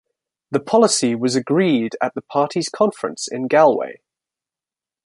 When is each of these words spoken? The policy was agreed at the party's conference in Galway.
The 0.49 0.59
policy 0.59 1.13
was 1.13 1.35
agreed 1.35 1.95
at 2.01 2.15
the 2.15 2.23
party's 2.23 2.69
conference 2.69 3.27
in 3.27 3.47
Galway. 3.47 3.97